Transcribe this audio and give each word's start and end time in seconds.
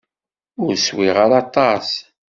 Ur 0.63 0.73
swiɣ 0.85 1.17
ara 1.25 1.37
aṭas. 1.43 1.89